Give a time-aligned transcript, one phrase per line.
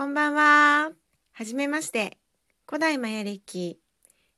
[0.00, 0.92] こんばんは。
[1.32, 2.16] はじめまして。
[2.66, 3.78] 古代マヤ暦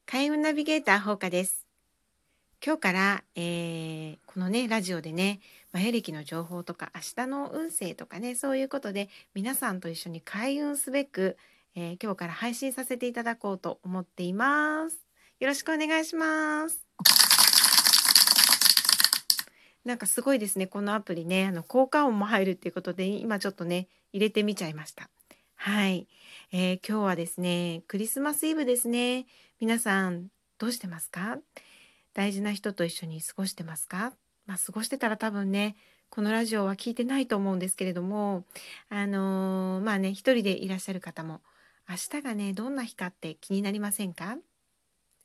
[0.06, 1.68] 開運ナビゲーターほうかです。
[2.66, 5.38] 今日から、えーこのねラジオでね
[5.72, 11.36] マヤ暦の情報とか明日の運勢とかねそういうことで皆さんと一緒に開運すべく、
[11.76, 15.06] えー今日から配信させていただこうと思っています。
[15.38, 16.84] よろしくお願いします。
[19.84, 25.08] なんかすごいですねこのアプリねあの効果音も入るっていうことで今ちょっとね入れてみちゃいました。
[25.64, 26.08] はい、
[26.50, 29.26] えー今日はですねクリスマスイブですね。
[29.60, 30.26] 皆さん
[30.58, 31.38] どうしてますか？
[32.14, 34.12] 大事な人と一緒に過ごしてますか？
[34.44, 35.76] まあ過ごしてたら多分ね
[36.10, 38.42] このラジオは聞いてないと思うんですけれども
[38.88, 41.42] あのーまあね一人でいらっしゃる方も
[41.88, 44.38] 明日がねどんな日かって気になりませんか？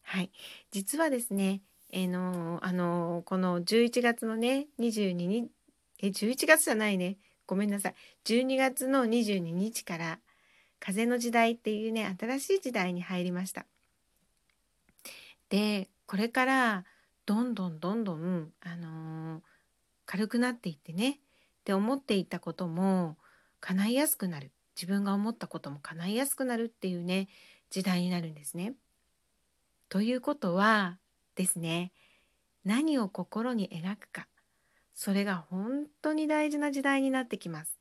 [0.04, 0.30] はい。
[0.70, 5.50] 実はですねえーのあのーこの11月のね22日
[5.98, 7.18] え11月じゃないね。
[7.48, 7.96] ごめんなさい。
[8.26, 10.20] 12月の22日から
[10.80, 13.66] 風の時代っていうね新しい時代に入りました。
[15.50, 16.86] でこれから
[17.26, 19.42] どんどんどんどん、あのー
[20.08, 21.20] 軽くなっていってね
[21.66, 23.18] で思っていたことも
[23.60, 27.28] 叶いやすくなる自分が思ったことも叶いやすくなるっていうね
[27.70, 28.74] 時代になるんですね。
[29.90, 30.98] ということは
[31.36, 31.92] ですね
[32.64, 34.28] 何を心に描くか
[34.96, 37.77] それが本当に大事な時代になってきます。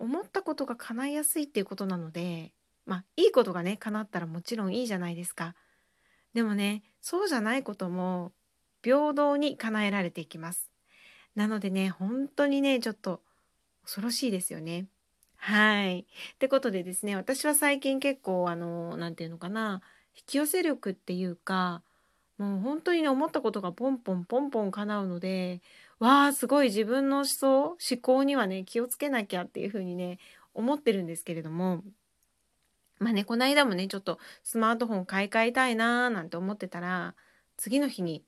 [0.00, 2.52] 思ったことが叶いやすいっていうことなので
[2.86, 5.54] まあいいことがね叶ったらもちろんいいじゃないですか。
[6.34, 8.32] でもねそうじゃないことも
[8.82, 10.70] 平等に叶えられていきます。
[11.36, 13.20] なのでね本当にねちょっと
[13.82, 14.86] 恐ろしいですよね。
[15.36, 16.00] はい。
[16.00, 16.04] っ
[16.38, 19.82] てことでですね私は最近結構あの何て言うのかな
[20.16, 21.82] 引き寄せ力っていうか
[22.38, 25.60] もう本当にね思ったことがポンポンポンポン叶うので
[26.00, 30.18] わあすごい自分の思想思考にはね気をつけなきゃっていうふうにね
[30.54, 31.82] 思ってるんですけれども。
[32.98, 37.14] まあねこの間もねちょっとスマートフォン買い替えたいなーなんて思ってたら
[37.56, 38.22] 次の日に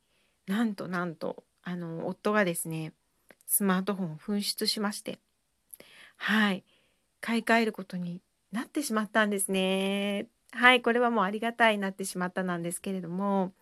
[0.47, 2.95] なんとなんとあの夫がですね
[3.47, 5.19] スマートフォンを紛失しまして。
[6.17, 6.65] はい。
[7.21, 10.27] 買い替えることになってしまったんですね。
[10.53, 13.53] はいこれはもうありがたいなってしまったなんですけれども。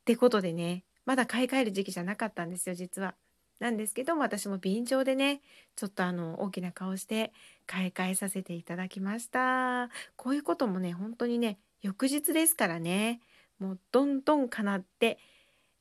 [0.00, 3.16] ってことでねまだ買い替える時期じゃなかったんですよ実は。
[3.58, 5.40] なんですけども私も便乗でね
[5.74, 7.32] ちょっとあの大きな顔して
[7.66, 9.90] 買い替えさせていただきました。
[10.14, 13.20] こういうこともね本当にね翌日ですからね
[13.58, 15.18] もうどんどん叶って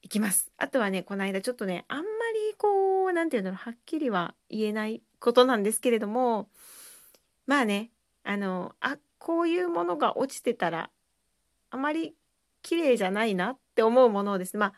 [0.01, 0.51] いきます。
[0.57, 6.49] あとはねこの間ちょっとねあんまりこう何て言うんだろうはっきりは言えないことなんですけれども
[7.45, 7.91] まあね
[8.23, 10.89] あのあこういうものが落ちてたら
[11.69, 12.15] あまり
[12.63, 14.73] 綺麗じゃないなって思うものをですねまあ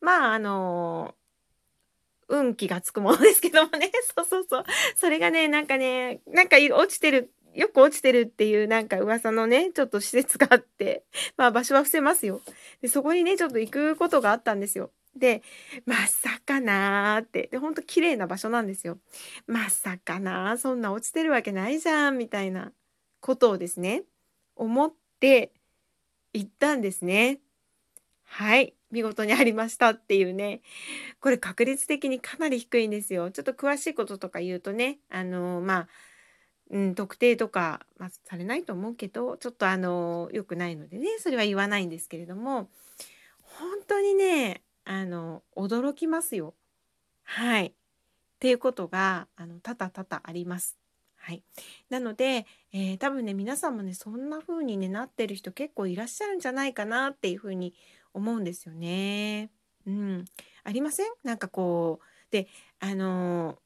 [0.00, 1.14] まああの
[2.28, 3.90] 運気がつくものですけどもね。
[4.16, 4.64] そうそうそう。
[4.96, 11.04] それがねなんかねなんか落ちてるよく落ちてるっていうなんか噂のねちょっと施設があって
[11.36, 12.42] まあ場所は伏せますよ。
[12.82, 14.92] でそこにねちょっと行くことがあったんですよ。
[15.16, 15.42] で
[15.86, 17.48] まさかなーって。
[17.50, 18.98] でほんと綺麗な場所なんですよ。
[19.46, 22.72] まさかなーそんな落ちてるわけないじゃんみたいな
[23.20, 24.04] ことをですね
[24.54, 25.52] 思って
[26.34, 27.40] 行ったんですね。
[28.24, 28.77] はい。
[28.90, 30.60] 見事にありましたっていうね
[31.20, 35.88] これ確率的にかなり低いんですよちょっと詳しいこととか言うとねあのまあ
[36.70, 42.68] うん、特定とか、まあ、されないと思うけどちょっとあの良くないのでねそれは言わないんですけれども
[43.42, 46.54] 本当にねあの驚きますよ。
[47.22, 47.72] はいっ
[48.38, 50.78] ていうことがあの多々多々あります。
[51.16, 51.42] はい、
[51.90, 57.74] なので、えー多分ね皆さんもねそんな風に、ね、なってる人結構いらっしゃるんじゃないかなっていう風に
[58.18, 59.50] 思うんですよね。
[59.86, 60.24] うん、
[60.64, 61.06] ありません？
[61.24, 62.06] なんかこう。
[62.30, 62.46] で
[62.78, 63.58] あの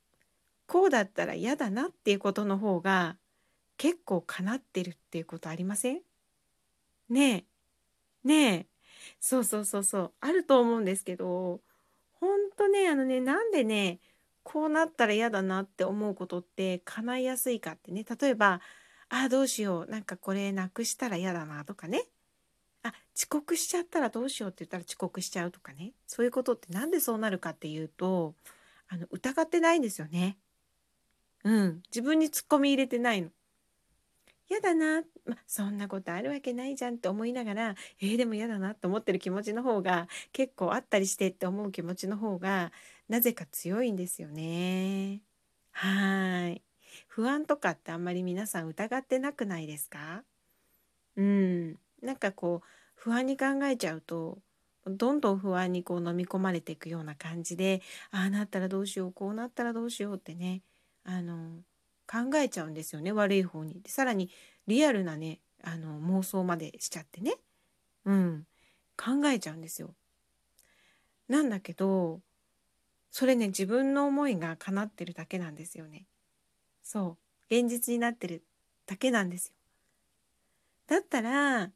[0.68, 3.16] こうだったら嫌だなっていうことの方が
[3.76, 6.00] 結構叶ってるっていうことありません？
[7.08, 7.44] ね
[8.24, 8.28] え。
[8.28, 8.66] ねえ。
[9.18, 10.12] そうそうそうそう。
[10.20, 11.60] あると思うんですけど
[12.20, 13.98] ほんとねあのねなんでね
[14.44, 18.04] こうなったら嫌だなって思うことって叶いやすいかってね。
[18.20, 18.60] 例えば
[19.08, 19.90] あどうしよう。
[19.90, 22.04] なんかこれなくしたら嫌だなとかね。
[22.84, 28.34] あ遅刻しちゃったらどうしようって言ったら遅刻しちゃうとかねそういうことってなんでそうなるかっていうと
[28.88, 30.38] あの疑ってないんですよね。
[31.44, 33.31] うん、自分にツッコミ入れてないの。
[34.49, 42.73] 嫌だな、ま、そんなことあるわけないじゃんって思いながらえーでも嫌だなって思ってる気持ちの方が結構あったりしてって思う気持ちの方が
[43.08, 45.23] なぜか強いんですよね。
[45.73, 46.62] はい。
[47.08, 50.25] 不安とかってあんまり皆さん疑ってなくないですか？
[52.12, 54.37] なんかこう不安に考えちゃうと
[54.87, 57.81] どんどん不安にこう飲み込まれていくような感じで
[58.11, 60.61] ああなったらどうしようこうなったらどうしようってね
[61.05, 61.62] あの
[62.06, 63.81] 考えちゃうんですよね悪い方に。
[63.81, 64.29] でさらに
[64.67, 67.37] リアルなねあの妄想までしちゃってね、
[68.05, 68.47] うん、
[68.99, 69.94] 考えちゃうんですよ。
[71.29, 72.20] なんだけど
[73.11, 76.05] それね自分の思いが叶ってるだけなんですよね。
[76.82, 77.17] そ
[77.50, 78.44] う現実になってる
[78.85, 79.55] だけなんですよ。
[80.88, 81.70] だったら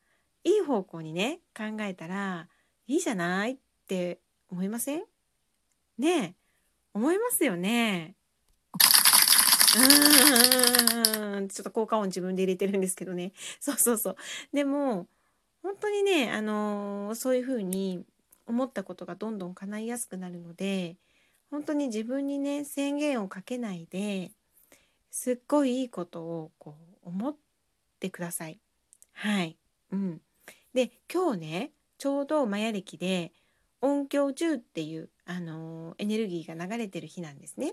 [0.47, 2.47] いい方向にね考えたら
[2.87, 3.57] いいじゃないっ
[3.89, 5.03] て思いません？
[5.99, 6.35] ねえ
[6.95, 8.15] 思いますよね？
[9.77, 11.49] うーん。
[11.49, 13.33] ちょっと効果音自分で入れてるんですけどね。
[13.59, 14.17] そうそうそう。
[14.53, 15.09] でも
[15.65, 18.05] 本当にねあのー、そういうふうに
[18.47, 20.97] 思ったことがどんどん叶いやすくなるので
[21.51, 24.31] 本当に自分にね宣言をかけないで
[25.11, 27.37] すっごいいいことをこう思っ
[27.99, 28.61] てください。
[29.13, 29.57] はい、
[29.91, 30.21] うん、
[30.77, 33.33] で今日ねちょうどマヤ暦で
[33.81, 37.73] 音響10っていう、あのー、エネルギーが流れてる日なんですね。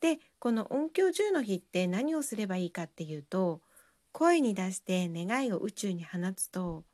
[0.00, 3.60] でこの音響10の日って何をすればいいかっていうと
[4.12, 6.84] 声に出して願いを宇宙に放つと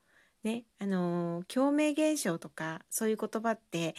[0.45, 3.95] ねあのー、共鳴現象とかそういう言葉って、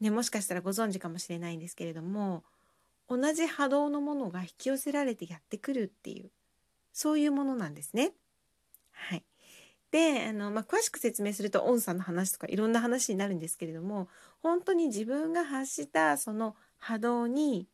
[0.00, 2.44] ね、もしかしたらご存知かもしれないんですけれども
[3.08, 6.30] 同じ波動のものが引き寄せられてやってくるっていう
[6.92, 8.12] そういうものなんですね。
[9.90, 14.08] であの、まあ、詳しく説明すると音差の話とかいろんな話になるんですけれども
[14.42, 17.68] 本当に自分が発したその波動に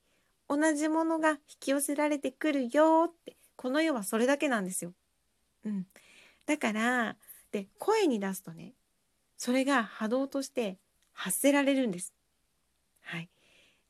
[0.48, 4.92] 同じものが引き寄せられてくるよってこの世はそれだけなんですよ。
[5.64, 5.86] うん、
[6.46, 7.16] だから
[7.52, 8.74] で声に出すとね
[9.36, 10.78] それが波動として
[11.12, 12.12] 発せられるんです。
[13.02, 13.28] はい、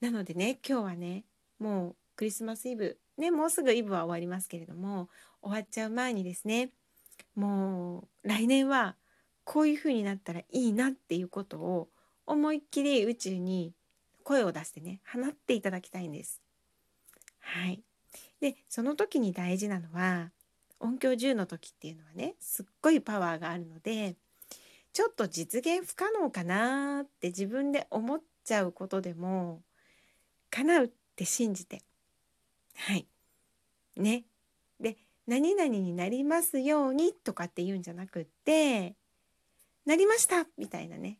[0.00, 1.24] なのでね今日はね
[1.58, 5.08] もうクリスマスイブねもうすぐイブは終わりますけれども
[5.40, 6.70] 終わっちゃう前にですね
[7.34, 8.96] もう来年は
[9.44, 11.88] こういう風になったらいいなっていうことを
[12.26, 13.74] 思いっきり宇宙に
[14.22, 16.40] 声を出してね放っていただきたいんです。
[17.40, 17.82] はい。
[18.40, 20.30] でその時に大事なのは
[20.80, 24.16] 音響10の時っていうのはねすっごいパワーがあるので
[24.92, 29.62] ちょっと実現不可能かなって自分で思っちゃうことでも
[30.50, 31.82] 叶うって信じて
[32.74, 33.06] はい
[33.96, 34.24] ね
[34.80, 34.96] で
[35.26, 38.94] 何々になりますようにとかって言うんじゃなくって
[39.86, 41.18] なりましたみたいなね。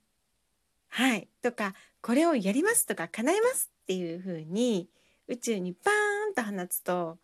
[0.89, 1.29] はい。
[1.41, 4.89] とかこれをやりますとか叶えますっていう風に
[5.29, 7.19] 宇宙にバーンと放つと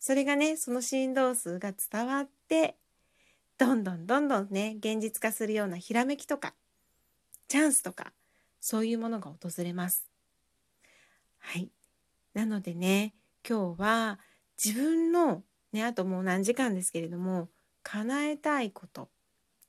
[0.00, 2.76] それがねその振動数が伝わって
[3.58, 6.54] どんどんどんどんね現実化するようなひらめきとか
[7.46, 8.12] チャンスとか
[8.60, 10.04] そういうものが訪れます。
[11.38, 11.70] はい。
[12.34, 13.14] なのでね
[13.48, 14.18] 今日は
[14.62, 15.42] 自分の
[15.72, 17.48] ねあともう何時間ですけれども
[17.82, 19.08] 叶えたいこと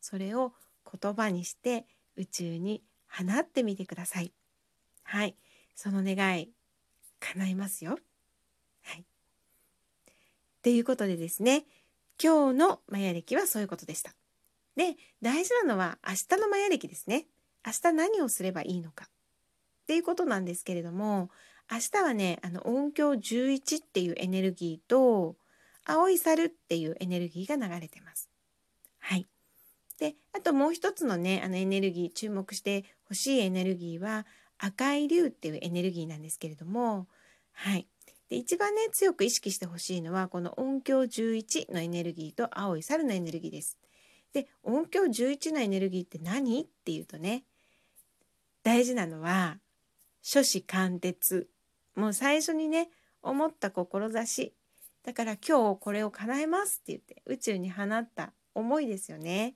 [0.01, 0.53] それを
[1.01, 1.85] 言葉にして
[2.15, 4.33] 宇宙に放ってみてください。
[5.03, 5.35] はい、
[5.75, 6.51] その願い
[7.19, 7.97] 叶いますよ。
[8.83, 9.01] はい。
[9.01, 9.05] っ
[10.61, 11.65] ていうことでですね
[12.21, 14.13] 今日のマヤ暦はそういうことでした。
[14.75, 17.27] で大事なのは明日のマヤ暦ですね。
[17.65, 21.29] 明日何をすればいいのかっていうことなんですけれども
[21.71, 25.37] 明日はねあの音響11っていうエネルギーと
[25.85, 28.29] 青い猿っていうエネルギーが流れてます。
[28.99, 29.27] はい。
[29.99, 34.25] であともう一つのねあのエネルギー注目してほしいエネルギーは
[34.57, 37.07] 赤い竜っていうエネルギーなんですけれども
[37.51, 37.87] はい
[38.29, 43.77] で一番ね強く意識してほしいのはこの音響11のエネルギーと青い猿のエネルギーです。
[44.33, 46.61] で音響11のエネルギーって何？
[46.61, 47.43] っていうとね
[48.63, 49.59] 大事なのは
[50.23, 51.47] 初子貫徹
[51.95, 52.89] もう最初にね
[53.21, 54.53] 思った志
[55.03, 59.55] だから今日これを叶えますって言って宇宙に放った思いですよね。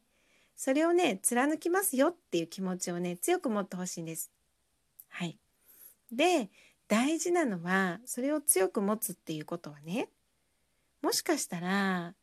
[0.56, 4.32] それをね貫きますよっていう気持ちをね強く持ってほしいんです。
[5.08, 5.40] はい。
[6.12, 6.50] で
[6.88, 10.10] 大事なのはそれを強く持つっていうことはね
[11.02, 12.16] もしかしたら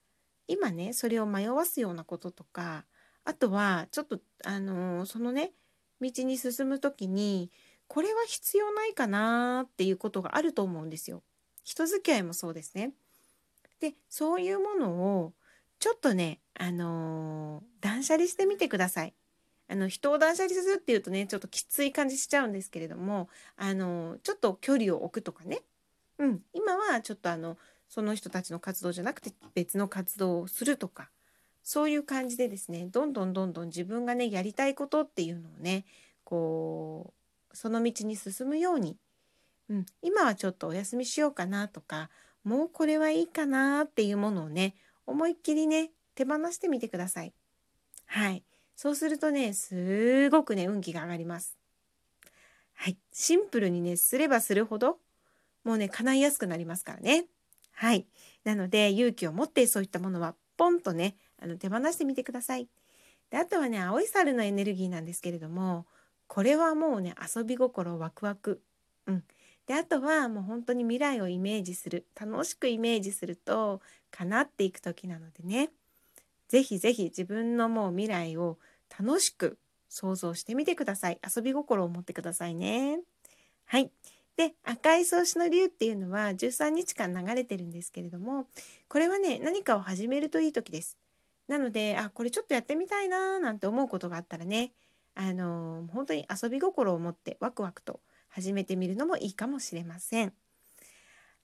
[0.49, 2.85] 今ねそれを迷わすようなこととか
[3.25, 5.53] あとはちょっとあのー、そのね
[6.01, 7.51] 道に進む時に
[7.87, 11.23] これは必要ないかなっていうことがあると思うんですよ。
[11.63, 12.93] 人付き合いもそうですね。
[13.81, 14.91] でそういうもの
[15.21, 15.33] を
[15.79, 19.15] ちょっとね、あのー、断捨離してみてください。
[19.67, 25.63] あの人を断捨離するっていうとねちょっときつい感じしちゃうんですけれども、あのー、ちょっと距離を置くとかね、
[26.19, 27.57] うん、今はちょっとあの
[27.89, 31.11] その人たちの活動じゃなくて別の活動をするとか
[31.63, 35.85] そういう感じでですねどんどんどんどん自分がねやりたいことっていうのをね
[36.25, 37.15] こ
[37.53, 38.97] うその道に進むように、
[39.71, 42.11] うん、今はちょっとお休みしようかなとか
[42.45, 44.75] もうこれはいいかなっていうものをね
[45.07, 47.33] 思いっきりね手放してみてください。
[48.07, 48.45] はい
[48.77, 51.57] そうするとねすごくね運気が上がります。
[52.75, 54.99] はいシンプルにねすればするほど
[55.65, 57.27] もうね叶いやすくなりますからね。
[57.73, 58.07] はい。
[58.45, 62.69] なので勇気を持ってそういったものはポンとねあの手放してみてください。
[63.31, 65.87] であとはね青い猿のエネルギーなんですけれども
[66.27, 68.63] これはもうね遊び心ワクワク。
[69.07, 69.25] うん、
[69.67, 73.81] であとはもう本当に未来をイメージする楽しくイメージすると
[74.11, 75.71] 叶っていく時なのでね。
[76.49, 78.59] 是非是非自分のもう未来を
[78.99, 81.19] 楽しく想像してみてください。
[81.25, 83.01] 遊び心を持ってくださいね。
[83.65, 83.91] はい。
[84.37, 88.49] で赤い創始の竜っていうのは13日間流れてるんですけれども
[88.89, 90.99] これはね何かを始めるといい時です。
[91.47, 94.73] なのであこれちょっとやってみたいなーなんて思うことがあったらね
[95.15, 98.01] あのー、本当に遊び心を持ってワクワクと
[98.35, 100.33] 始めてみるのもいいかもしれません。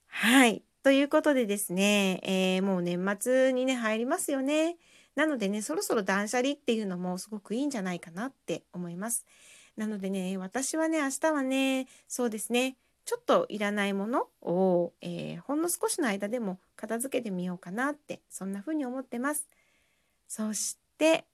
[0.08, 0.64] はい。
[0.82, 4.76] ということでですね、えー、もう年末にね、入りますよね。
[5.14, 9.24] なのでね、そろそろ断捨離っていうのもすごくいいんじゃないかなって思います。
[9.76, 19.46] なのでね、私はね、明日はね、そうですね、ちょっといらないものを、えー、ほんの少しの間でも片付けてみようかなって、そんな風に思ってます。
[20.26, 21.24] そして、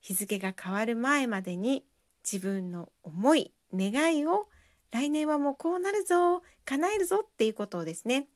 [0.00, 1.82] 日付が変わる前までに
[2.30, 4.48] 自分の思い、願いを
[4.92, 8.28] 来年はもうこうなるぞ叶えるぞっていうことをですね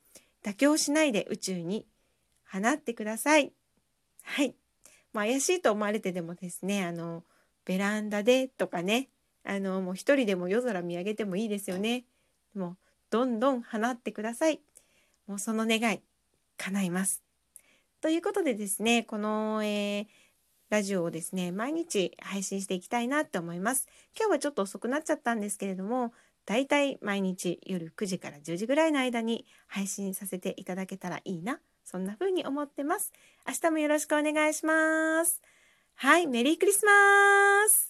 [0.44, 1.86] 妥協しないで宇宙に
[2.50, 3.52] 放ってください。
[4.22, 4.54] はい。
[5.12, 7.24] まあ、怪しいと思われてでもですねあの
[7.64, 9.08] ベランダでとかね
[9.44, 12.04] あのもう一人でも夜空見上げてもいいですよね。
[12.54, 12.76] もう
[13.10, 14.60] どんどん放ってください。
[15.26, 16.00] もうその願い
[16.56, 17.22] 叶います。
[18.00, 20.06] ということでですねこの、えー、
[20.70, 23.88] ラジオをですね毎日配信していきたいなって思います。
[24.18, 26.12] 今日はちょっと遅くなっちゃったんですけれども
[26.50, 31.60] だいたい毎日夜9時から10時ぐらいの間に配信させていただけたらいいな。
[31.84, 33.12] そんな風に思ってます。
[33.46, 35.40] 明日もよろしくお願いします。
[35.94, 36.92] はい、メリークリスマ
[37.68, 37.89] ス